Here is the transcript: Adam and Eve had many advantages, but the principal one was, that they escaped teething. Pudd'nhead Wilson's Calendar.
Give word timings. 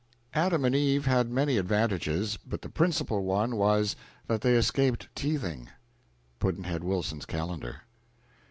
Adam 0.33 0.65
and 0.65 0.73
Eve 0.75 1.05
had 1.05 1.29
many 1.29 1.57
advantages, 1.57 2.35
but 2.43 2.63
the 2.63 2.69
principal 2.69 3.23
one 3.23 3.55
was, 3.55 3.95
that 4.25 4.41
they 4.41 4.55
escaped 4.55 5.09
teething. 5.15 5.69
Pudd'nhead 6.39 6.81
Wilson's 6.83 7.27
Calendar. 7.27 7.81